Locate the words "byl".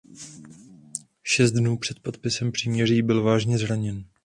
3.01-3.23